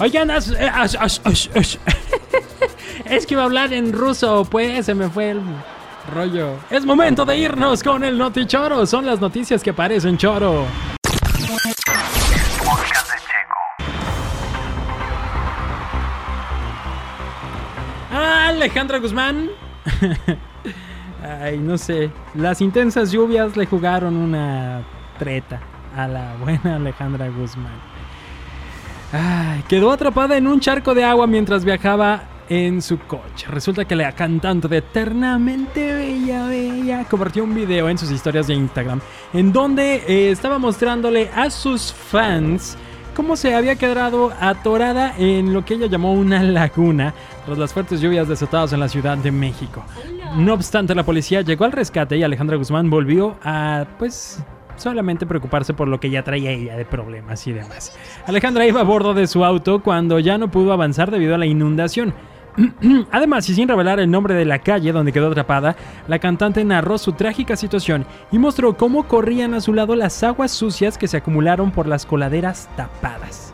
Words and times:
Oigan, 0.00 0.30
eh, 0.30 0.38
es 3.04 3.26
que 3.26 3.34
iba 3.34 3.42
a 3.42 3.44
hablar 3.44 3.74
en 3.74 3.92
ruso, 3.92 4.46
pues 4.50 4.86
se 4.86 4.94
me 4.94 5.10
fue 5.10 5.32
el 5.32 5.42
rollo. 6.14 6.54
Es 6.70 6.86
momento 6.86 7.26
de 7.26 7.36
irnos 7.36 7.82
con 7.82 8.02
el 8.02 8.16
Notichoro. 8.16 8.86
Son 8.86 9.04
las 9.04 9.20
noticias 9.20 9.62
que 9.62 9.74
parecen 9.74 10.16
choro. 10.16 10.64
Alejandra 18.10 18.98
Guzmán. 18.98 19.50
Ay, 21.42 21.58
no 21.58 21.76
sé. 21.76 22.10
Las 22.34 22.62
intensas 22.62 23.12
lluvias 23.12 23.54
le 23.54 23.66
jugaron 23.66 24.16
una 24.16 24.80
treta 25.18 25.60
a 25.94 26.08
la 26.08 26.36
buena 26.36 26.76
Alejandra 26.76 27.28
Guzmán. 27.28 27.90
Ay, 29.12 29.64
quedó 29.68 29.90
atrapada 29.90 30.36
en 30.36 30.46
un 30.46 30.60
charco 30.60 30.94
de 30.94 31.04
agua 31.04 31.26
mientras 31.26 31.64
viajaba 31.64 32.22
en 32.48 32.82
su 32.82 32.98
coche. 32.98 33.46
Resulta 33.48 33.84
que 33.84 33.96
la 33.96 34.12
cantante 34.12 34.68
de 34.68 34.78
Eternamente 34.78 35.94
Bella 35.94 36.46
Bella 36.46 37.04
compartió 37.08 37.44
un 37.44 37.54
video 37.54 37.88
en 37.88 37.96
sus 37.96 38.10
historias 38.10 38.48
de 38.48 38.54
Instagram 38.54 39.00
en 39.32 39.52
donde 39.52 40.02
eh, 40.06 40.30
estaba 40.30 40.58
mostrándole 40.58 41.30
a 41.34 41.48
sus 41.50 41.92
fans 41.92 42.76
cómo 43.14 43.36
se 43.36 43.54
había 43.54 43.76
quedado 43.76 44.32
atorada 44.40 45.14
en 45.18 45.52
lo 45.52 45.64
que 45.64 45.74
ella 45.74 45.86
llamó 45.86 46.12
una 46.12 46.42
laguna 46.42 47.14
tras 47.44 47.58
las 47.58 47.72
fuertes 47.72 48.00
lluvias 48.00 48.28
desatadas 48.28 48.72
en 48.72 48.80
la 48.80 48.88
Ciudad 48.88 49.18
de 49.18 49.30
México. 49.30 49.84
No 50.36 50.54
obstante, 50.54 50.94
la 50.94 51.04
policía 51.04 51.42
llegó 51.42 51.64
al 51.64 51.72
rescate 51.72 52.16
y 52.16 52.22
Alejandra 52.22 52.56
Guzmán 52.56 52.88
volvió 52.90 53.36
a, 53.42 53.84
pues, 53.98 54.42
solamente 54.80 55.26
preocuparse 55.26 55.74
por 55.74 55.88
lo 55.88 56.00
que 56.00 56.10
ya 56.10 56.22
traía 56.22 56.50
ella 56.50 56.76
de 56.76 56.84
problemas 56.84 57.46
y 57.46 57.52
demás. 57.52 57.96
Alejandra 58.26 58.66
iba 58.66 58.80
a 58.80 58.84
bordo 58.84 59.14
de 59.14 59.26
su 59.26 59.44
auto 59.44 59.82
cuando 59.82 60.18
ya 60.18 60.38
no 60.38 60.50
pudo 60.50 60.72
avanzar 60.72 61.10
debido 61.10 61.34
a 61.34 61.38
la 61.38 61.46
inundación. 61.46 62.14
Además, 63.10 63.48
y 63.48 63.54
sin 63.54 63.68
revelar 63.68 64.00
el 64.00 64.10
nombre 64.10 64.34
de 64.34 64.44
la 64.44 64.58
calle 64.58 64.92
donde 64.92 65.12
quedó 65.12 65.28
atrapada, 65.28 65.76
la 66.08 66.18
cantante 66.18 66.64
narró 66.64 66.98
su 66.98 67.12
trágica 67.12 67.56
situación 67.56 68.06
y 68.32 68.38
mostró 68.38 68.76
cómo 68.76 69.06
corrían 69.06 69.54
a 69.54 69.60
su 69.60 69.72
lado 69.72 69.94
las 69.94 70.22
aguas 70.22 70.50
sucias 70.50 70.98
que 70.98 71.08
se 71.08 71.18
acumularon 71.18 71.70
por 71.70 71.86
las 71.86 72.06
coladeras 72.06 72.68
tapadas. 72.76 73.49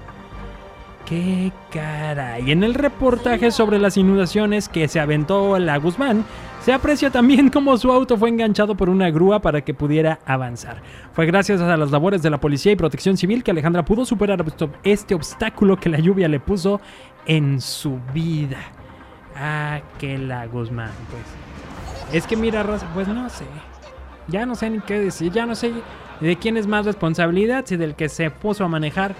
¡Qué 1.06 1.52
cara! 1.70 2.40
Y 2.40 2.50
en 2.50 2.64
el 2.64 2.74
reportaje 2.74 3.52
sobre 3.52 3.78
las 3.78 3.96
inundaciones 3.96 4.68
que 4.68 4.88
se 4.88 4.98
aventó 4.98 5.56
la 5.60 5.76
Guzmán, 5.76 6.24
se 6.62 6.72
aprecia 6.72 7.10
también 7.10 7.48
cómo 7.48 7.78
su 7.78 7.92
auto 7.92 8.16
fue 8.16 8.28
enganchado 8.28 8.76
por 8.76 8.90
una 8.90 9.08
grúa 9.10 9.40
para 9.40 9.60
que 9.60 9.72
pudiera 9.72 10.18
avanzar. 10.26 10.82
Fue 11.12 11.24
gracias 11.24 11.60
a 11.60 11.76
las 11.76 11.92
labores 11.92 12.22
de 12.22 12.30
la 12.30 12.40
policía 12.40 12.72
y 12.72 12.76
protección 12.76 13.16
civil 13.16 13.44
que 13.44 13.52
Alejandra 13.52 13.84
pudo 13.84 14.04
superar 14.04 14.44
este 14.82 15.14
obstáculo 15.14 15.76
que 15.76 15.90
la 15.90 16.00
lluvia 16.00 16.26
le 16.26 16.40
puso 16.40 16.80
en 17.24 17.60
su 17.60 18.00
vida. 18.12 18.58
Ah, 19.36 19.82
que 19.98 20.18
la 20.18 20.46
Guzmán, 20.46 20.90
pues. 21.10 22.16
Es 22.16 22.26
que 22.26 22.36
mira, 22.36 22.66
pues 22.94 23.06
no 23.06 23.28
sé. 23.28 23.44
Ya 24.26 24.44
no 24.44 24.56
sé 24.56 24.70
ni 24.70 24.80
qué 24.80 24.98
decir, 24.98 25.30
ya 25.30 25.46
no 25.46 25.54
sé 25.54 25.72
de 26.20 26.36
quién 26.36 26.56
es 26.56 26.66
más 26.66 26.84
responsabilidad, 26.84 27.64
si 27.64 27.76
del 27.76 27.94
que 27.94 28.08
se 28.08 28.32
puso 28.32 28.64
a 28.64 28.68
manejar 28.68 29.14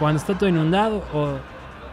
cuando 0.00 0.18
está 0.18 0.36
todo 0.36 0.48
inundado 0.48 1.04
o 1.14 1.34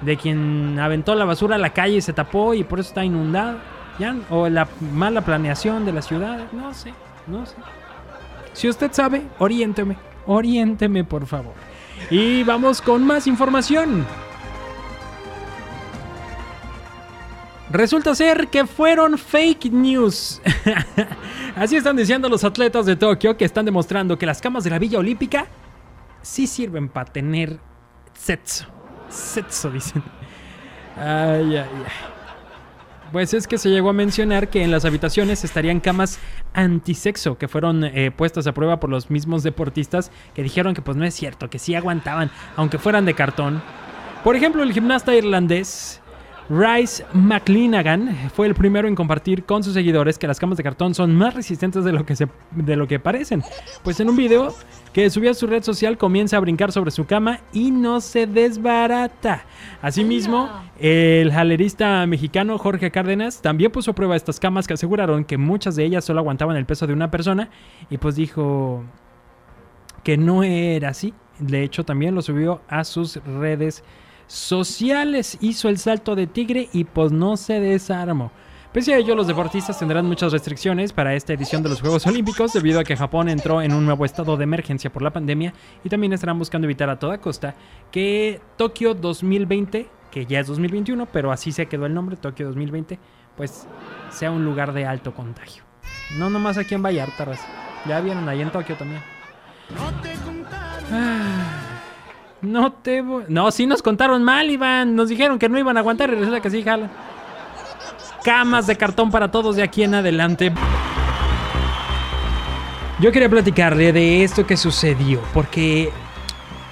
de 0.02 0.18
quien 0.18 0.80
aventó 0.80 1.14
la 1.14 1.26
basura 1.26 1.56
a 1.56 1.60
la 1.60 1.72
calle 1.72 1.98
y 1.98 2.02
se 2.02 2.14
tapó 2.14 2.54
y 2.54 2.64
por 2.64 2.80
eso 2.80 2.90
está 2.90 3.06
inundado. 3.06 3.58
Ya, 4.00 4.16
o 4.30 4.48
la 4.48 4.68
mala 4.94 5.22
planeación 5.22 5.86
de 5.86 5.92
la 5.92 6.02
ciudad, 6.02 6.52
no 6.52 6.74
sé, 6.74 6.94
no 7.28 7.46
sé. 7.46 7.56
Si 8.54 8.70
usted 8.70 8.92
sabe, 8.92 9.24
oriénteme, 9.40 9.98
oriénteme 10.26 11.04
por 11.04 11.26
favor. 11.26 11.54
Y 12.10 12.44
vamos 12.44 12.82
con 12.82 13.04
más 13.04 13.28
información. 13.28 14.06
Resulta 17.70 18.16
ser 18.16 18.48
que 18.48 18.66
fueron 18.66 19.18
fake 19.18 19.72
news. 19.72 20.42
Así 21.56 21.76
están 21.76 21.98
diciendo 21.98 22.30
los 22.30 22.44
atletas 22.44 22.86
de 22.86 22.96
Tokio 22.96 23.36
que 23.36 23.44
están 23.44 23.66
demostrando 23.66 24.18
que 24.18 24.26
las 24.26 24.42
camas 24.42 24.64
de 24.64 24.70
la 24.70 24.80
Villa 24.80 25.00
Olímpica 25.00 25.48
sí 26.22 26.48
sirven 26.48 26.88
para 26.88 27.12
tener 27.12 27.60
sexo. 28.18 28.66
Sexo, 29.10 29.72
dicen. 29.72 30.04
Ay, 30.98 31.58
ay, 31.58 31.58
ay. 31.58 32.18
Pues 33.12 33.34
es 33.34 33.48
que 33.48 33.58
se 33.58 33.70
llegó 33.70 33.90
a 33.90 33.94
mencionar 33.94 34.50
que 34.50 34.64
en 34.64 34.72
las 34.72 34.84
habitaciones 34.84 35.46
estarían 35.46 35.80
camas 35.80 36.20
antisexo 36.54 37.38
que 37.38 37.48
fueron 37.48 37.86
eh, 37.86 38.12
puestas 38.12 38.48
a 38.48 38.54
prueba 38.54 38.82
por 38.82 38.90
los 38.90 39.10
mismos 39.10 39.44
deportistas 39.44 40.12
que 40.34 40.44
dijeron 40.44 40.74
que 40.74 40.82
pues 40.82 40.98
no 40.98 41.06
es 41.06 41.14
cierto, 41.14 41.50
que 41.50 41.58
sí 41.58 41.74
aguantaban, 41.74 42.32
aunque 42.58 42.78
fueran 42.78 43.06
de 43.06 43.14
cartón. 43.14 43.62
Por 44.26 44.36
ejemplo, 44.36 44.62
el 44.62 44.74
gimnasta 44.74 45.16
irlandés 45.16 46.02
Rice 46.50 47.04
McLinagan 47.14 48.30
fue 48.34 48.48
el 48.48 48.56
primero 48.56 48.88
en 48.88 48.96
compartir 48.96 49.44
con 49.44 49.64
sus 49.64 49.74
seguidores 49.74 50.18
que 50.18 50.28
las 50.28 50.40
camas 50.40 50.58
de 50.58 50.64
cartón 50.64 50.96
son 50.96 51.14
más 51.14 51.34
resistentes 51.34 51.84
de 51.84 51.92
lo 51.92 52.06
que, 52.06 52.16
se, 52.16 52.28
de 52.52 52.78
lo 52.78 52.88
que 52.88 53.00
parecen. 53.00 53.44
Pues 53.84 54.00
en 54.00 54.10
un 54.10 54.16
video 54.16 54.56
que 54.94 55.10
subió 55.10 55.32
a 55.32 55.34
su 55.34 55.46
red 55.46 55.62
social 55.64 55.98
comienza 55.98 56.38
a 56.38 56.40
brincar 56.40 56.72
sobre 56.72 56.92
su 56.92 57.06
cama 57.06 57.42
y 57.52 57.72
no 57.72 58.00
se 58.00 58.28
desbarata. 58.28 59.44
Asimismo, 59.82 60.50
el 60.80 61.34
jalerista 61.34 62.06
mexicano 62.08 62.58
Jorge 62.58 62.92
Cárdenas 62.92 63.42
también 63.42 63.72
puso 63.72 63.92
a 63.92 63.96
prueba 63.96 64.16
estas 64.16 64.40
camas 64.40 64.68
que 64.68 64.74
aseguraron 64.74 65.26
que 65.26 65.38
muchas 65.38 65.76
de 65.76 65.84
ellas 65.84 66.06
solo 66.06 66.22
aguantaban 66.22 66.56
el 66.56 66.66
peso 66.66 66.88
de 66.88 66.94
una 66.94 67.12
persona 67.12 67.50
y 67.90 67.98
pues 67.98 68.16
dijo 68.16 68.86
que 70.04 70.16
no 70.16 70.44
era 70.44 70.90
así. 70.90 71.14
De 71.40 71.64
hecho, 71.64 71.84
también 71.84 72.16
lo 72.16 72.22
subió 72.22 72.62
a 72.70 72.86
sus 72.86 73.18
redes 73.18 73.76
sociales. 73.76 74.07
Hizo 74.28 75.70
el 75.70 75.78
salto 75.78 76.16
de 76.16 76.28
tigre 76.28 76.70
y 76.74 76.84
pues 76.84 77.12
no 77.12 77.38
se 77.38 77.60
desarmó. 77.60 78.32
Pese 78.74 78.94
a 78.94 78.98
ello, 78.98 79.16
los 79.16 79.28
deportistas 79.28 79.80
tendrán 79.80 80.06
muchas 80.06 80.32
restricciones 80.32 80.94
para 80.94 81.16
esta 81.16 81.34
edición 81.34 81.64
de 81.64 81.70
los 81.70 81.82
Juegos 81.82 82.06
Olímpicos 82.06 82.54
debido 82.54 82.80
a 82.80 82.84
que 82.84 82.98
Japón 82.98 83.30
entró 83.30 83.62
en 83.62 83.74
un 83.74 83.86
nuevo 83.86 84.06
estado 84.06 84.38
de 84.38 84.44
emergencia 84.44 84.92
por 84.92 85.02
la 85.02 85.12
pandemia 85.12 85.54
y 85.84 85.90
también 85.90 86.14
estarán 86.14 86.38
buscando 86.38 86.66
evitar 86.66 86.90
a 86.90 87.00
toda 87.00 87.20
costa 87.20 87.56
que 87.92 88.42
Tokio 88.58 88.94
2020, 88.94 89.90
que 90.12 90.26
ya 90.26 90.42
es 90.42 90.48
2021, 90.48 91.08
pero 91.08 91.32
así 91.32 91.52
se 91.52 91.66
quedó 91.68 91.86
el 91.86 91.94
nombre, 91.94 92.18
Tokio 92.18 92.48
2020, 92.48 93.00
pues 93.36 93.68
sea 94.12 94.32
un 94.32 94.44
lugar 94.44 94.74
de 94.74 94.86
alto 94.86 95.14
contagio. 95.16 95.64
No 96.18 96.30
nomás 96.30 96.58
aquí 96.58 96.76
en 96.76 96.84
Vallarta, 96.84 97.26
ya 97.88 98.02
vieron 98.02 98.28
ahí 98.28 98.42
en 98.42 98.52
Tokio 98.52 98.76
también. 98.76 99.02
Ah. 100.92 101.47
No 102.42 102.72
te 102.72 103.02
voy... 103.02 103.24
No, 103.28 103.52
sí 103.52 103.66
nos 103.66 103.82
contaron 103.82 104.24
mal, 104.24 104.50
Iván. 104.50 104.96
Nos 104.96 105.10
dijeron 105.10 105.40
que 105.40 105.50
no 105.50 105.58
iban 105.58 105.78
a 105.78 105.80
aguantar 105.80 106.10
y 106.10 106.16
resulta 106.16 106.40
que 106.42 106.50
sí 106.50 106.64
jalan. 106.64 106.90
Camas 108.24 108.68
de 108.68 108.76
cartón 108.76 109.10
para 109.10 109.32
todos 109.32 109.56
de 109.56 109.64
aquí 109.64 109.84
en 109.84 109.96
adelante. 109.96 110.52
Yo 113.00 113.12
quería 113.12 113.30
platicarle 113.30 113.94
de 113.94 114.24
esto 114.24 114.48
que 114.48 114.58
sucedió, 114.58 115.22
porque 115.34 115.92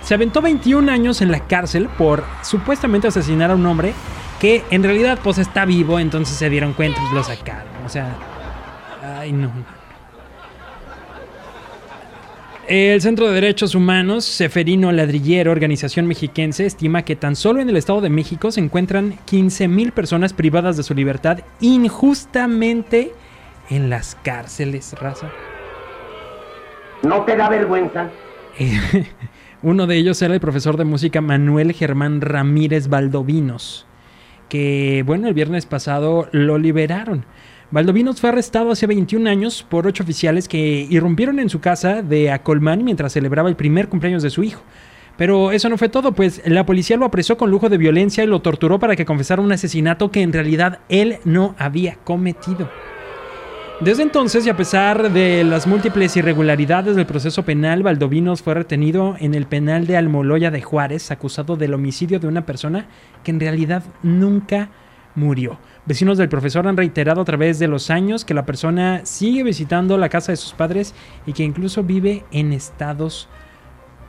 se 0.01 0.15
aventó 0.15 0.41
21 0.41 0.91
años 0.91 1.21
en 1.21 1.31
la 1.31 1.41
cárcel 1.41 1.87
por 1.97 2.23
supuestamente 2.41 3.07
asesinar 3.07 3.51
a 3.51 3.55
un 3.55 3.65
hombre 3.65 3.93
que 4.39 4.63
en 4.71 4.83
realidad 4.83 5.19
pues 5.23 5.37
está 5.37 5.65
vivo, 5.65 5.99
entonces 5.99 6.35
se 6.35 6.49
dieron 6.49 6.73
cuenta 6.73 6.99
y 7.11 7.15
lo 7.15 7.23
sacaron. 7.23 7.67
O 7.85 7.89
sea, 7.89 8.15
ay 9.19 9.31
no. 9.31 9.51
El 12.67 12.99
Centro 12.99 13.27
de 13.27 13.35
Derechos 13.35 13.75
Humanos, 13.75 14.25
Seferino 14.25 14.91
Ladrillero, 14.91 15.51
organización 15.51 16.07
mexiquense, 16.07 16.65
estima 16.65 17.03
que 17.03 17.15
tan 17.15 17.35
solo 17.35 17.61
en 17.61 17.69
el 17.69 17.77
Estado 17.77 18.01
de 18.01 18.09
México 18.09 18.49
se 18.49 18.59
encuentran 18.59 19.19
15.000 19.27 19.91
personas 19.91 20.33
privadas 20.33 20.75
de 20.75 20.81
su 20.81 20.95
libertad 20.95 21.41
injustamente 21.61 23.11
en 23.69 23.91
las 23.91 24.15
cárceles, 24.15 24.95
raza. 24.99 25.29
¿No 27.03 27.23
te 27.23 27.35
da 27.35 27.49
vergüenza? 27.49 28.09
Uno 29.61 29.85
de 29.85 29.97
ellos 29.97 30.19
era 30.23 30.33
el 30.33 30.39
profesor 30.39 30.75
de 30.75 30.85
música 30.85 31.21
Manuel 31.21 31.71
Germán 31.71 32.19
Ramírez 32.19 32.87
Valdovinos, 32.87 33.85
que, 34.49 35.03
bueno, 35.05 35.27
el 35.27 35.35
viernes 35.35 35.67
pasado 35.67 36.29
lo 36.31 36.57
liberaron. 36.57 37.25
Valdovinos 37.75 38.21
fue 38.21 38.29
arrestado 38.29 38.71
hace 38.71 38.87
21 38.87 39.29
años 39.29 39.65
por 39.67 39.85
ocho 39.85 40.03
oficiales 40.03 40.47
que 40.47 40.87
irrumpieron 40.89 41.39
en 41.39 41.49
su 41.49 41.59
casa 41.59 42.01
de 42.01 42.31
Acolmán 42.31 42.85
mientras 42.85 43.11
celebraba 43.11 43.49
el 43.49 43.57
primer 43.57 43.89
cumpleaños 43.89 44.23
de 44.23 44.29
su 44.29 44.43
hijo. 44.43 44.61
Pero 45.17 45.51
eso 45.51 45.67
no 45.67 45.77
fue 45.77 45.89
todo, 45.89 46.13
pues 46.13 46.41
la 46.45 46.65
policía 46.65 46.95
lo 46.95 47.03
apresó 47.03 47.35
con 47.35 47.51
lujo 47.51 47.67
de 47.67 47.77
violencia 47.77 48.23
y 48.23 48.27
lo 48.27 48.39
torturó 48.39 48.79
para 48.79 48.95
que 48.95 49.03
confesara 49.03 49.41
un 49.41 49.51
asesinato 49.51 50.09
que 50.09 50.21
en 50.21 50.31
realidad 50.31 50.79
él 50.87 51.17
no 51.25 51.53
había 51.57 51.95
cometido. 52.05 52.69
Desde 53.81 54.03
entonces, 54.03 54.45
y 54.45 54.49
a 54.49 54.55
pesar 54.55 55.11
de 55.11 55.43
las 55.43 55.67
múltiples 55.67 56.15
irregularidades 56.15 56.95
del 56.95 57.05
proceso 57.05 57.43
penal, 57.43 57.83
Valdovinos 57.83 58.41
fue 58.41 58.53
retenido 58.53 59.17
en 59.19 59.35
el 59.35 59.47
penal 59.47 59.85
de 59.85 59.97
Almoloya 59.97 60.49
de 60.49 60.61
Juárez, 60.61 61.11
acusado 61.11 61.57
del 61.57 61.73
homicidio 61.73 62.21
de 62.21 62.27
una 62.27 62.45
persona 62.45 62.85
que 63.25 63.31
en 63.31 63.41
realidad 63.41 63.83
nunca 64.01 64.69
murió. 65.15 65.59
Vecinos 65.85 66.17
del 66.17 66.29
profesor 66.29 66.67
han 66.67 66.77
reiterado 66.77 67.21
a 67.21 67.25
través 67.25 67.59
de 67.59 67.67
los 67.67 67.89
años 67.89 68.25
que 68.25 68.33
la 68.33 68.45
persona 68.45 69.01
sigue 69.05 69.43
visitando 69.43 69.97
la 69.97 70.09
casa 70.09 70.31
de 70.31 70.37
sus 70.37 70.53
padres 70.53 70.93
y 71.25 71.33
que 71.33 71.43
incluso 71.43 71.83
vive 71.83 72.25
en 72.31 72.53
Estados 72.53 73.27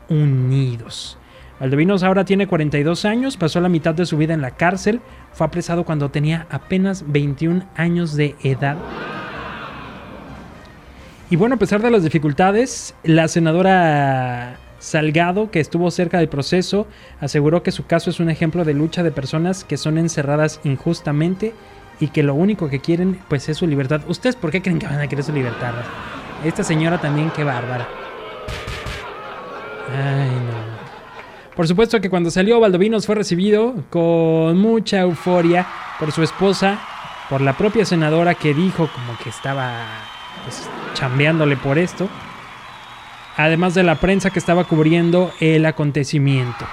Unidos. 0.08 1.18
Valdovinos 1.58 2.02
ahora 2.02 2.24
tiene 2.24 2.46
42 2.46 3.06
años, 3.06 3.36
pasó 3.36 3.60
la 3.60 3.70
mitad 3.70 3.94
de 3.94 4.04
su 4.04 4.18
vida 4.18 4.34
en 4.34 4.42
la 4.42 4.50
cárcel, 4.50 5.00
fue 5.32 5.46
apresado 5.46 5.84
cuando 5.84 6.10
tenía 6.10 6.46
apenas 6.50 7.04
21 7.10 7.66
años 7.76 8.14
de 8.14 8.34
edad. 8.42 8.76
Y 11.30 11.36
bueno, 11.36 11.54
a 11.54 11.58
pesar 11.58 11.80
de 11.82 11.90
las 11.90 12.04
dificultades, 12.04 12.94
la 13.02 13.26
senadora 13.26 14.58
Salgado, 14.86 15.50
que 15.50 15.58
estuvo 15.58 15.90
cerca 15.90 16.18
del 16.18 16.28
proceso, 16.28 16.86
aseguró 17.20 17.64
que 17.64 17.72
su 17.72 17.86
caso 17.86 18.08
es 18.08 18.20
un 18.20 18.30
ejemplo 18.30 18.64
de 18.64 18.72
lucha 18.72 19.02
de 19.02 19.10
personas 19.10 19.64
que 19.64 19.78
son 19.78 19.98
encerradas 19.98 20.60
injustamente 20.62 21.54
y 21.98 22.06
que 22.10 22.22
lo 22.22 22.34
único 22.34 22.70
que 22.70 22.78
quieren 22.78 23.18
pues 23.28 23.48
es 23.48 23.56
su 23.56 23.66
libertad. 23.66 24.02
¿Ustedes 24.06 24.36
por 24.36 24.52
qué 24.52 24.62
creen 24.62 24.78
que 24.78 24.86
van 24.86 25.00
a 25.00 25.08
querer 25.08 25.24
su 25.24 25.32
libertad? 25.32 25.74
Esta 26.44 26.62
señora 26.62 27.00
también, 27.00 27.32
qué 27.34 27.42
bárbara. 27.42 27.88
Ay, 29.92 30.30
no. 30.30 31.56
Por 31.56 31.66
supuesto 31.66 32.00
que 32.00 32.08
cuando 32.08 32.30
salió 32.30 32.60
Valdovinos 32.60 33.06
fue 33.06 33.16
recibido 33.16 33.74
con 33.90 34.56
mucha 34.56 35.00
euforia 35.00 35.66
por 35.98 36.12
su 36.12 36.22
esposa, 36.22 36.78
por 37.28 37.40
la 37.40 37.56
propia 37.56 37.84
senadora 37.84 38.36
que 38.36 38.54
dijo 38.54 38.88
como 38.94 39.18
que 39.18 39.30
estaba 39.30 39.84
pues, 40.44 40.70
chambeándole 40.94 41.56
por 41.56 41.76
esto, 41.76 42.08
además 43.36 43.74
de 43.74 43.82
la 43.82 43.96
prensa 43.96 44.30
que 44.30 44.38
estaba 44.38 44.64
cubriendo 44.64 45.32
el 45.40 45.66
acontecimiento. 45.66 46.66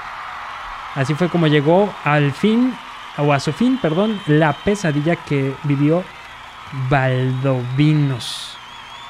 Así 0.95 1.13
fue 1.15 1.29
como 1.29 1.47
llegó 1.47 1.93
al 2.03 2.31
fin, 2.31 2.73
o 3.17 3.33
a 3.33 3.39
su 3.39 3.51
fin, 3.51 3.77
perdón, 3.81 4.19
la 4.27 4.53
pesadilla 4.53 5.15
que 5.15 5.53
vivió 5.63 6.03
Valdovinos. 6.89 8.57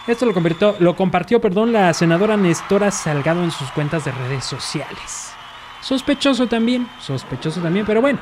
Esto 0.08 0.26
lo, 0.26 0.34
convirtió, 0.34 0.76
lo 0.80 0.96
compartió 0.96 1.40
perdón, 1.40 1.72
la 1.72 1.94
senadora 1.94 2.36
Nestora 2.36 2.92
Salgado 2.92 3.44
en 3.44 3.52
sus 3.52 3.72
cuentas 3.72 4.04
de 4.04 4.12
redes 4.12 4.44
sociales. 4.44 5.34
Sospechoso 5.82 6.48
también, 6.48 6.90
sospechoso 7.00 7.62
también, 7.62 7.86
pero 7.86 8.02
bueno. 8.02 8.20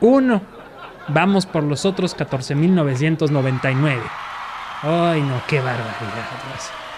Uno. 0.00 0.42
Vamos 1.08 1.44
por 1.44 1.64
los 1.64 1.84
otros 1.86 2.16
14.999. 2.16 4.00
Ay, 4.82 5.22
no, 5.22 5.42
qué 5.48 5.60
barbaridad. 5.60 6.89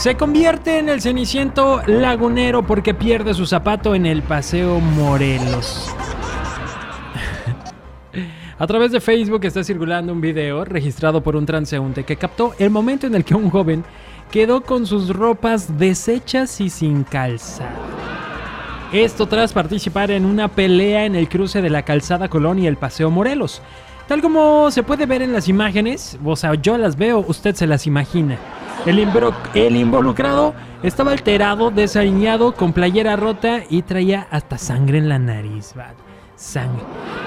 Se 0.00 0.16
convierte 0.16 0.78
en 0.78 0.88
el 0.88 1.02
ceniciento 1.02 1.82
lagunero 1.86 2.66
porque 2.66 2.94
pierde 2.94 3.34
su 3.34 3.44
zapato 3.44 3.94
en 3.94 4.06
el 4.06 4.22
Paseo 4.22 4.80
Morelos. 4.80 5.94
A 8.58 8.66
través 8.66 8.92
de 8.92 9.00
Facebook 9.02 9.44
está 9.44 9.62
circulando 9.62 10.14
un 10.14 10.22
video 10.22 10.64
registrado 10.64 11.22
por 11.22 11.36
un 11.36 11.44
transeúnte 11.44 12.04
que 12.04 12.16
captó 12.16 12.54
el 12.58 12.70
momento 12.70 13.06
en 13.06 13.14
el 13.14 13.26
que 13.26 13.34
un 13.34 13.50
joven 13.50 13.84
quedó 14.30 14.62
con 14.62 14.86
sus 14.86 15.10
ropas 15.10 15.78
deshechas 15.78 16.62
y 16.62 16.70
sin 16.70 17.04
calzar. 17.04 17.68
Esto 18.94 19.26
tras 19.26 19.52
participar 19.52 20.10
en 20.12 20.24
una 20.24 20.48
pelea 20.48 21.04
en 21.04 21.14
el 21.14 21.28
cruce 21.28 21.60
de 21.60 21.68
la 21.68 21.82
calzada 21.82 22.30
Colón 22.30 22.58
y 22.58 22.66
el 22.66 22.78
Paseo 22.78 23.10
Morelos. 23.10 23.60
Tal 24.08 24.22
como 24.22 24.70
se 24.70 24.82
puede 24.82 25.04
ver 25.04 25.20
en 25.20 25.34
las 25.34 25.46
imágenes, 25.46 26.18
o 26.24 26.36
sea, 26.36 26.54
yo 26.54 26.78
las 26.78 26.96
veo, 26.96 27.22
usted 27.28 27.54
se 27.54 27.66
las 27.66 27.86
imagina. 27.86 28.38
El, 28.86 29.76
involucrado 29.76 30.54
estaba 30.82 31.12
alterado, 31.12 31.70
desaliñado, 31.70 32.52
con 32.54 32.72
playera 32.72 33.16
rota 33.16 33.62
y 33.68 33.82
traía 33.82 34.26
hasta 34.30 34.56
sangre 34.56 34.98
en 34.98 35.08
la 35.08 35.18
nariz. 35.18 35.74
Sangre. 36.36 36.82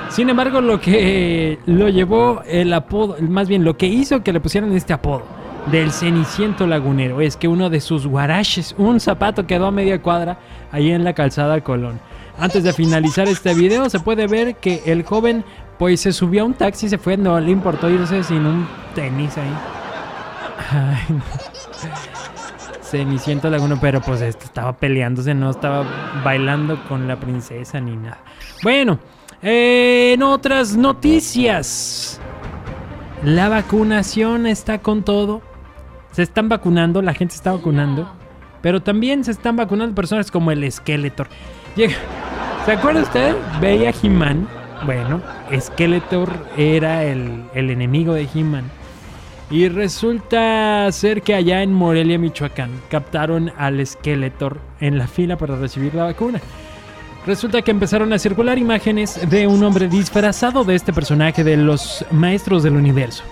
Sin 0.10 0.30
embargo, 0.30 0.62
lo 0.62 0.82
que 0.82 1.60
lo 1.68 1.90
llevó 1.90 2.42
el 2.48 2.74
apodo, 2.74 3.18
más 3.22 3.48
bien 3.48 3.64
lo 3.64 3.78
que 3.78 3.86
hizo 3.86 4.24
que 4.24 4.34
le 4.34 4.40
pusieran 4.40 4.72
este 4.74 4.94
apodo 4.94 5.24
del 5.72 5.92
Ceniciento 5.92 6.66
Lagunero 6.66 7.22
es 7.22 7.38
que 7.38 7.48
uno 7.48 7.70
de 7.70 7.80
sus 7.80 8.08
guaraches, 8.08 8.74
un 8.78 9.00
zapato 9.00 9.46
quedó 9.46 9.68
a 9.68 9.72
media 9.72 10.02
cuadra 10.02 10.40
ahí 10.72 10.92
en 10.92 11.04
la 11.04 11.14
calzada 11.14 11.62
Colón. 11.62 12.00
Antes 12.40 12.64
de 12.64 12.74
finalizar 12.74 13.28
este 13.28 13.54
video 13.54 13.90
se 13.90 14.00
puede 14.00 14.26
ver 14.26 14.56
que 14.56 14.82
el 14.88 15.04
joven 15.04 15.46
pues 15.78 16.02
se 16.02 16.12
subió 16.12 16.42
a 16.42 16.46
un 16.46 16.56
taxi 16.56 16.90
se 16.90 16.98
fue, 16.98 17.16
no 17.16 17.40
le 17.40 17.52
importó 17.52 17.90
irse 17.90 18.24
sin 18.24 18.46
un 18.46 18.68
tenis 18.96 19.38
ahí. 19.38 19.83
Ay, 20.71 21.00
Ceniciento 22.81 23.50
Lagunero, 23.50 23.80
pero 23.81 24.01
pues 24.01 24.21
esto 24.21 24.45
estaba 24.45 24.74
peleándose, 24.74 25.33
no 25.33 25.50
estaba 25.50 25.86
bailando 26.24 26.83
con 26.88 27.07
la 27.07 27.19
princesa 27.19 27.80
ni 27.80 27.95
nada. 27.95 28.19
Bueno, 28.62 29.00
en 29.42 30.21
otras 30.21 30.77
noticias, 30.77 32.19
la 33.24 33.50
vacunación 33.50 34.45
está 34.45 34.80
con 34.80 35.04
todo 35.04 35.42
se 36.13 36.21
están 36.21 36.48
vacunando, 36.48 37.01
la 37.01 37.13
gente 37.13 37.33
se 37.33 37.39
está 37.39 37.51
vacunando, 37.54 38.07
pero 38.62 38.81
también 38.81 39.24
se 39.24 39.31
están 39.31 39.56
vacunando 39.56 39.95
personas 39.95 40.30
como 40.30 40.51
el 40.51 40.71
Skeletor. 40.71 41.27
¿Se 42.65 42.71
acuerda 42.71 43.01
usted? 43.01 43.36
Veía 43.60 43.92
He-Man. 44.01 44.48
Bueno, 44.86 45.21
Skeletor 45.60 46.30
era 46.56 47.04
el, 47.04 47.45
el 47.56 47.71
enemigo 47.71 48.13
de 48.13 48.30
He-Man. 48.33 48.69
Y 49.50 49.68
resulta 49.69 50.92
ser 50.92 51.22
que 51.22 51.36
allá 51.36 51.62
en 51.62 51.74
Morelia, 51.74 52.18
Michoacán, 52.18 52.72
captaron 52.90 53.51
al 53.57 53.86
Skeletor 53.86 54.60
en 54.80 54.98
la 54.98 55.07
fila 55.07 55.38
para 55.38 55.56
recibir 55.56 55.94
la 55.94 56.06
vacuna. 56.06 56.42
Resulta 57.25 57.62
que 57.62 57.72
empezaron 57.72 58.12
a 58.12 58.19
circular 58.19 58.57
imágenes 58.57 59.30
de 59.30 59.48
un 59.48 59.63
hombre 59.63 59.88
disfrazado 59.88 60.63
de 60.63 60.75
este 60.75 60.92
personaje 60.92 61.44
de 61.44 61.56
los 61.56 62.06
maestros 62.12 62.63
del 62.63 62.75
universo. 62.75 63.24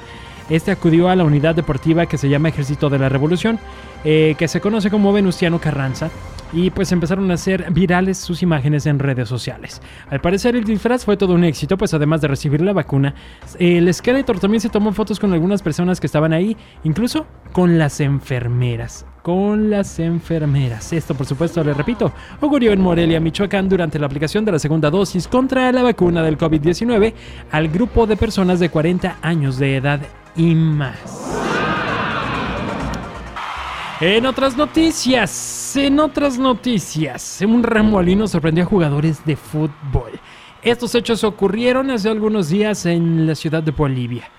Este 0.49 0.71
acudió 0.71 1.09
a 1.09 1.15
la 1.15 1.23
unidad 1.23 1.55
deportiva 1.55 2.05
que 2.05 2.17
se 2.17 2.29
llama 2.29 2.49
Ejército 2.49 2.89
de 2.89 2.99
la 2.99 3.09
Revolución, 3.09 3.59
eh, 4.03 4.35
que 4.37 4.47
se 4.47 4.61
conoce 4.61 4.89
como 4.89 5.11
Venustiano 5.11 5.59
Carranza, 5.59 6.09
y 6.53 6.69
pues 6.69 6.91
empezaron 6.91 7.29
a 7.31 7.35
hacer 7.35 7.71
virales 7.71 8.17
sus 8.17 8.41
imágenes 8.43 8.85
en 8.85 8.99
redes 8.99 9.29
sociales. 9.29 9.81
Al 10.09 10.21
parecer 10.21 10.55
el 10.55 10.63
disfraz 10.63 11.05
fue 11.05 11.17
todo 11.17 11.33
un 11.33 11.43
éxito, 11.43 11.77
pues 11.77 11.93
además 11.93 12.21
de 12.21 12.27
recibir 12.27 12.61
la 12.61 12.73
vacuna, 12.73 13.13
el 13.59 13.93
Skeletor 13.93 14.39
también 14.39 14.61
se 14.61 14.69
tomó 14.69 14.91
fotos 14.91 15.19
con 15.19 15.33
algunas 15.33 15.61
personas 15.61 15.99
que 15.99 16.07
estaban 16.07 16.33
ahí, 16.33 16.57
incluso 16.83 17.25
con 17.51 17.77
las 17.77 17.99
enfermeras. 17.99 19.05
Con 19.21 19.69
las 19.69 19.99
enfermeras. 19.99 20.93
Esto, 20.93 21.13
por 21.13 21.27
supuesto, 21.27 21.63
le 21.63 21.75
repito, 21.75 22.11
ocurrió 22.39 22.71
en 22.71 22.81
Morelia, 22.81 23.19
Michoacán, 23.19 23.69
durante 23.69 23.99
la 23.99 24.07
aplicación 24.07 24.43
de 24.45 24.53
la 24.53 24.59
segunda 24.59 24.89
dosis 24.89 25.27
contra 25.27 25.71
la 25.71 25.83
vacuna 25.83 26.23
del 26.23 26.39
COVID-19 26.39 27.13
al 27.51 27.67
grupo 27.69 28.07
de 28.07 28.17
personas 28.17 28.59
de 28.59 28.69
40 28.69 29.17
años 29.21 29.59
de 29.59 29.75
edad 29.75 29.99
y 30.35 30.55
más. 30.55 30.97
En 33.99 34.25
otras 34.25 34.57
noticias, 34.57 35.60
en 35.75 35.99
otras 35.99 36.37
noticias, 36.37 37.41
un 37.45 37.63
remolino 37.63 38.27
sorprendió 38.27 38.63
a 38.63 38.67
jugadores 38.67 39.23
de 39.25 39.35
fútbol. 39.35 40.11
Estos 40.61 40.93
hechos 40.95 41.23
ocurrieron 41.23 41.89
hace 41.89 42.09
algunos 42.09 42.49
días 42.49 42.85
en 42.85 43.27
la 43.27 43.35
ciudad 43.35 43.63
de 43.63 43.71
Bolivia. 43.71 44.29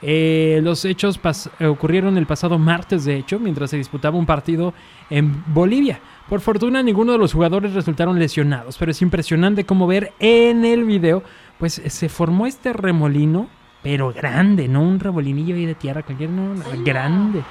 Eh, 0.00 0.60
los 0.62 0.84
hechos 0.84 1.20
ocurrieron 1.60 2.18
el 2.18 2.26
pasado 2.26 2.58
martes, 2.58 3.04
de 3.04 3.16
hecho, 3.16 3.38
mientras 3.38 3.70
se 3.70 3.76
disputaba 3.76 4.18
un 4.18 4.26
partido 4.26 4.74
en 5.10 5.44
Bolivia. 5.52 6.00
Por 6.28 6.40
fortuna, 6.40 6.82
ninguno 6.82 7.12
de 7.12 7.18
los 7.18 7.32
jugadores 7.32 7.74
resultaron 7.74 8.18
lesionados, 8.18 8.78
pero 8.78 8.90
es 8.90 9.02
impresionante 9.02 9.64
como 9.64 9.86
ver 9.86 10.12
en 10.18 10.64
el 10.64 10.84
video, 10.84 11.22
pues 11.58 11.80
se 11.84 12.08
formó 12.08 12.46
este 12.46 12.72
remolino 12.72 13.48
pero 13.82 14.12
grande, 14.12 14.68
no 14.68 14.80
un 14.82 15.00
revolinillo 15.00 15.56
ahí 15.56 15.66
de 15.66 15.74
tierra 15.74 16.02
cualquier, 16.02 16.30
no, 16.30 16.54
grande, 16.84 17.42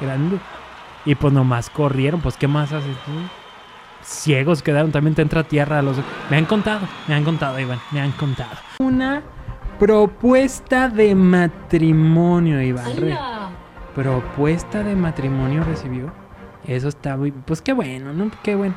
grande. 0.00 0.38
Y 1.04 1.14
pues 1.14 1.32
nomás 1.32 1.68
corrieron, 1.70 2.20
pues 2.20 2.36
¿qué 2.36 2.46
más 2.46 2.72
haces 2.72 2.96
tú? 3.04 3.12
Ciegos 4.02 4.62
quedaron, 4.62 4.92
también 4.92 5.14
te 5.14 5.22
entra 5.22 5.44
tierra 5.44 5.78
a 5.78 5.82
los... 5.82 5.96
Me 6.30 6.36
han 6.36 6.44
contado, 6.44 6.86
me 7.06 7.14
han 7.14 7.24
contado, 7.24 7.58
Iván, 7.58 7.80
me 7.90 8.00
han 8.00 8.12
contado. 8.12 8.56
Una 8.78 9.22
propuesta 9.78 10.88
de 10.88 11.14
matrimonio, 11.14 12.60
Iván. 12.60 12.92
propuesta 13.94 14.82
de 14.82 14.94
matrimonio 14.96 15.64
recibió. 15.64 16.12
Eso 16.66 16.88
está 16.88 17.16
muy... 17.16 17.32
Pues 17.32 17.60
qué 17.62 17.72
bueno, 17.72 18.12
¿no? 18.12 18.30
Qué 18.42 18.54
bueno. 18.54 18.74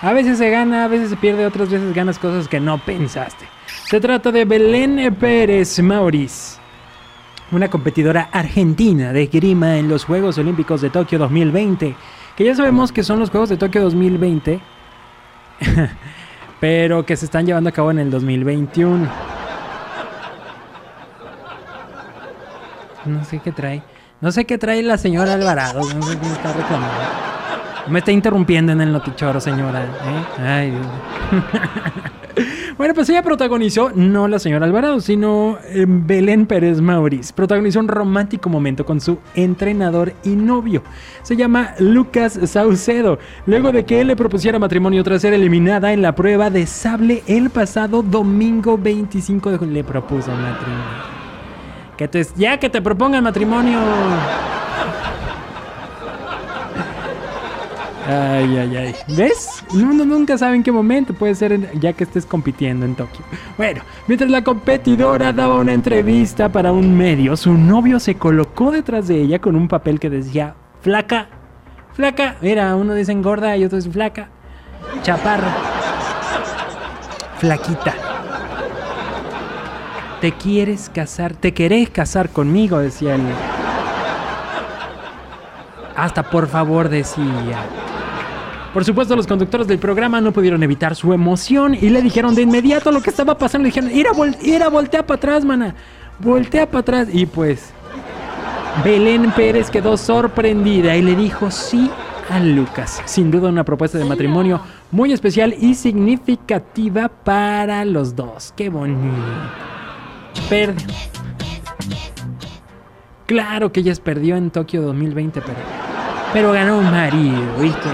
A 0.00 0.12
veces 0.12 0.38
se 0.38 0.50
gana, 0.50 0.84
a 0.84 0.88
veces 0.88 1.10
se 1.10 1.16
pierde, 1.16 1.46
otras 1.46 1.70
veces 1.70 1.94
ganas 1.94 2.18
cosas 2.18 2.48
que 2.48 2.58
no 2.58 2.78
pensaste. 2.78 3.46
Se 3.88 4.00
trata 4.00 4.32
de 4.32 4.44
Belén 4.44 5.14
Pérez 5.14 5.80
Mauriz, 5.80 6.58
una 7.52 7.68
competidora 7.68 8.28
argentina 8.32 9.12
de 9.12 9.26
grima 9.26 9.76
en 9.76 9.88
los 9.88 10.04
Juegos 10.04 10.38
Olímpicos 10.38 10.80
de 10.80 10.90
Tokio 10.90 11.18
2020, 11.18 11.94
que 12.36 12.44
ya 12.44 12.54
sabemos 12.54 12.92
que 12.92 13.04
son 13.04 13.20
los 13.20 13.30
Juegos 13.30 13.50
de 13.50 13.58
Tokio 13.58 13.82
2020, 13.82 14.60
pero 16.60 17.04
que 17.04 17.16
se 17.16 17.26
están 17.26 17.46
llevando 17.46 17.68
a 17.68 17.72
cabo 17.72 17.90
en 17.90 17.98
el 17.98 18.10
2021. 18.10 19.06
No 23.04 23.24
sé 23.24 23.40
qué 23.40 23.52
trae. 23.52 23.82
No 24.20 24.32
sé 24.32 24.44
qué 24.44 24.56
trae 24.56 24.82
la 24.82 24.96
señora 24.96 25.34
Alvarado. 25.34 25.80
No 25.80 26.02
sé 26.02 26.18
qué 26.18 26.26
me 26.26 26.32
está 26.32 26.52
reclamando. 26.52 26.94
Me 27.88 27.98
está 27.98 28.12
interrumpiendo 28.12 28.72
en 28.72 28.80
el 28.80 28.92
notichoro, 28.92 29.40
señora. 29.40 29.82
¿eh? 29.82 29.88
Ay, 30.38 30.70
Dios. 30.70 30.86
Bueno, 32.82 32.96
pues 32.96 33.08
ella 33.10 33.22
protagonizó, 33.22 33.92
no 33.94 34.26
la 34.26 34.40
señora 34.40 34.66
Alvarado, 34.66 35.00
sino 35.00 35.56
eh, 35.68 35.84
Belén 35.86 36.46
Pérez 36.46 36.80
Mauriz. 36.80 37.30
Protagonizó 37.30 37.78
un 37.78 37.86
romántico 37.86 38.50
momento 38.50 38.84
con 38.84 39.00
su 39.00 39.18
entrenador 39.36 40.14
y 40.24 40.30
novio. 40.30 40.82
Se 41.22 41.36
llama 41.36 41.76
Lucas 41.78 42.40
Saucedo. 42.46 43.20
Luego 43.46 43.70
de 43.70 43.84
que 43.84 44.00
él 44.00 44.08
le 44.08 44.16
propusiera 44.16 44.58
matrimonio 44.58 45.04
tras 45.04 45.22
ser 45.22 45.32
eliminada 45.32 45.92
en 45.92 46.02
la 46.02 46.16
prueba 46.16 46.50
de 46.50 46.66
sable 46.66 47.22
el 47.28 47.50
pasado 47.50 48.02
domingo 48.02 48.76
25 48.76 49.52
de 49.52 49.58
junio, 49.58 49.74
le 49.74 49.84
propuso 49.84 50.32
matrimonio. 50.32 50.84
Que 51.96 52.26
ya 52.34 52.58
que 52.58 52.68
te 52.68 52.82
propongan 52.82 53.22
matrimonio. 53.22 53.78
Ay, 58.06 58.56
ay, 58.58 58.76
ay. 58.76 58.94
¿Ves? 59.16 59.64
Uno 59.72 60.04
nunca 60.04 60.36
sabe 60.36 60.56
en 60.56 60.62
qué 60.64 60.72
momento 60.72 61.14
puede 61.14 61.34
ser 61.36 61.52
en- 61.52 61.68
ya 61.80 61.92
que 61.92 62.02
estés 62.04 62.26
compitiendo 62.26 62.84
en 62.84 62.96
Tokio. 62.96 63.24
Bueno, 63.56 63.82
mientras 64.08 64.28
la 64.30 64.42
competidora 64.42 65.32
daba 65.32 65.54
una 65.56 65.72
entrevista 65.72 66.48
para 66.48 66.72
un 66.72 66.96
medio, 66.96 67.36
su 67.36 67.52
novio 67.52 68.00
se 68.00 68.16
colocó 68.16 68.72
detrás 68.72 69.06
de 69.06 69.20
ella 69.20 69.38
con 69.38 69.54
un 69.54 69.68
papel 69.68 70.00
que 70.00 70.10
decía 70.10 70.54
flaca, 70.80 71.28
flaca. 71.94 72.34
Mira, 72.40 72.74
uno 72.74 72.94
dice 72.94 73.14
gorda 73.14 73.56
y 73.56 73.64
otro 73.64 73.76
dice 73.78 73.90
flaca, 73.90 74.28
chaparra, 75.02 75.52
flaquita. 77.38 77.94
¿Te 80.20 80.32
quieres 80.32 80.90
casar? 80.92 81.34
¿Te 81.34 81.52
querés 81.54 81.90
casar 81.90 82.30
conmigo? 82.30 82.78
Decía 82.78 83.14
él. 83.14 83.22
Hasta 85.96 86.22
por 86.24 86.48
favor 86.48 86.88
decía. 86.88 87.58
Por 88.72 88.84
supuesto, 88.84 89.14
los 89.14 89.26
conductores 89.26 89.66
del 89.66 89.78
programa 89.78 90.20
no 90.20 90.32
pudieron 90.32 90.62
evitar 90.62 90.96
su 90.96 91.12
emoción 91.12 91.74
y 91.74 91.90
le 91.90 92.00
dijeron 92.00 92.34
de 92.34 92.42
inmediato 92.42 92.90
lo 92.90 93.02
que 93.02 93.10
estaba 93.10 93.36
pasando. 93.36 93.64
Le 93.64 93.68
dijeron, 93.68 93.90
ira, 93.94 94.12
vol 94.12 94.34
voltea 94.70 95.06
para 95.06 95.16
atrás, 95.18 95.44
mana. 95.44 95.74
Voltea 96.18 96.66
para 96.66 96.80
atrás. 96.80 97.08
Y 97.12 97.26
pues, 97.26 97.70
Belén 98.82 99.30
Pérez 99.32 99.70
quedó 99.70 99.98
sorprendida 99.98 100.96
y 100.96 101.02
le 101.02 101.14
dijo 101.14 101.50
sí 101.50 101.90
a 102.30 102.40
Lucas. 102.40 103.02
Sin 103.04 103.30
duda 103.30 103.50
una 103.50 103.64
propuesta 103.64 103.98
de 103.98 104.06
matrimonio 104.06 104.60
muy 104.90 105.12
especial 105.12 105.54
y 105.58 105.74
significativa 105.74 107.08
para 107.08 107.84
los 107.84 108.16
dos. 108.16 108.54
Qué 108.56 108.70
bonito. 108.70 109.00
Perdió. 110.48 110.86
Claro 113.26 113.70
que 113.70 113.80
ellas 113.80 114.00
perdió 114.00 114.36
en 114.36 114.50
Tokio 114.50 114.82
2020, 114.82 115.40
pero, 115.42 115.58
pero 116.32 116.52
ganó 116.52 116.78
un 116.78 116.90
marido, 116.90 117.56
¿viste? 117.60 117.88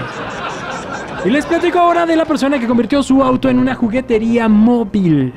Y 1.25 1.29
les 1.29 1.45
platico 1.45 1.79
ahora 1.79 2.05
de 2.05 2.15
la 2.15 2.23
persona 2.23 2.59
que 2.59 2.67
convirtió 2.67 3.03
su 3.03 3.21
auto 3.21 3.49
en 3.49 3.59
una 3.59 3.75
juguetería 3.75 4.47
móvil. 4.47 5.33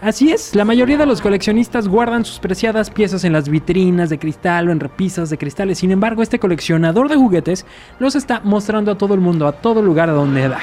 Así 0.00 0.32
es, 0.32 0.56
la 0.56 0.64
mayoría 0.64 0.98
de 0.98 1.06
los 1.06 1.20
coleccionistas 1.20 1.86
guardan 1.86 2.24
sus 2.24 2.40
preciadas 2.40 2.90
piezas 2.90 3.22
en 3.22 3.32
las 3.32 3.48
vitrinas 3.48 4.10
de 4.10 4.18
cristal 4.18 4.68
o 4.68 4.72
en 4.72 4.80
repisas 4.80 5.30
de 5.30 5.38
cristales. 5.38 5.78
Sin 5.78 5.92
embargo, 5.92 6.22
este 6.22 6.40
coleccionador 6.40 7.08
de 7.08 7.14
juguetes 7.14 7.64
los 8.00 8.16
está 8.16 8.40
mostrando 8.42 8.90
a 8.90 8.98
todo 8.98 9.14
el 9.14 9.20
mundo, 9.20 9.46
a 9.46 9.52
todo 9.52 9.80
lugar 9.80 10.10
a 10.10 10.12
donde 10.12 10.48
da. 10.48 10.58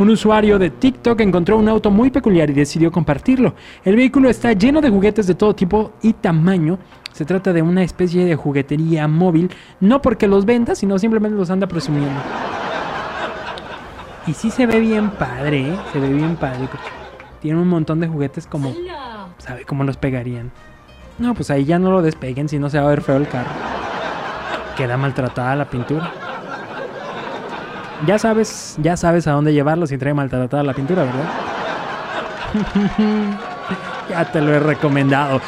Un 0.00 0.10
usuario 0.10 0.58
de 0.58 0.70
TikTok 0.70 1.20
encontró 1.20 1.56
un 1.56 1.68
auto 1.68 1.92
muy 1.92 2.10
peculiar 2.10 2.50
y 2.50 2.54
decidió 2.54 2.90
compartirlo. 2.90 3.54
El 3.84 3.94
vehículo 3.94 4.28
está 4.28 4.54
lleno 4.54 4.80
de 4.80 4.90
juguetes 4.90 5.28
de 5.28 5.36
todo 5.36 5.54
tipo 5.54 5.92
y 6.02 6.14
tamaño. 6.14 6.80
Se 7.12 7.24
trata 7.24 7.52
de 7.52 7.62
una 7.62 7.84
especie 7.84 8.24
de 8.24 8.34
juguetería 8.34 9.06
móvil, 9.06 9.52
no 9.78 10.02
porque 10.02 10.26
los 10.26 10.46
venda, 10.46 10.74
sino 10.74 10.98
simplemente 10.98 11.38
los 11.38 11.50
anda 11.50 11.68
presumiendo. 11.68 12.20
Y 14.26 14.34
sí 14.34 14.50
se 14.50 14.66
ve 14.66 14.80
bien 14.80 15.10
padre, 15.10 15.70
¿eh? 15.70 15.78
Se 15.92 15.98
ve 15.98 16.08
bien 16.08 16.36
padre. 16.36 16.68
Tiene 17.40 17.58
un 17.58 17.68
montón 17.68 18.00
de 18.00 18.08
juguetes 18.08 18.46
como... 18.46 18.74
¿Sabe 19.38 19.64
cómo 19.64 19.84
los 19.84 19.96
pegarían? 19.96 20.52
No, 21.18 21.34
pues 21.34 21.50
ahí 21.50 21.64
ya 21.64 21.78
no 21.78 21.90
lo 21.90 22.02
despeguen, 22.02 22.48
si 22.48 22.58
no 22.58 22.70
se 22.70 22.78
va 22.78 22.86
a 22.86 22.90
ver 22.90 23.02
feo 23.02 23.16
el 23.16 23.28
carro. 23.28 23.50
Queda 24.76 24.96
maltratada 24.96 25.56
la 25.56 25.68
pintura. 25.68 26.12
Ya 28.06 28.18
sabes, 28.18 28.76
ya 28.78 28.96
sabes 28.96 29.26
a 29.26 29.32
dónde 29.32 29.52
llevarlo 29.52 29.86
si 29.86 29.98
trae 29.98 30.14
maltratada 30.14 30.62
la 30.62 30.72
pintura, 30.72 31.04
¿verdad? 31.04 31.28
ya 34.10 34.24
te 34.32 34.40
lo 34.40 34.54
he 34.54 34.60
recomendado. 34.60 35.40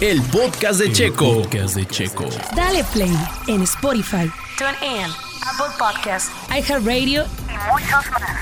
El 0.00 0.20
podcast 0.22 0.80
de 0.80 0.92
Checo. 0.92 1.42
podcast 1.42 1.74
de 1.76 1.86
Checo. 1.86 2.26
Dale 2.54 2.84
play 2.92 3.16
en 3.46 3.62
Spotify, 3.62 4.30
TuneIn, 4.58 5.10
Apple 5.46 5.74
Podcast 5.78 6.30
iHeartRadio 6.58 7.26
y 7.48 7.70
muchos 7.70 8.10
más. 8.10 8.35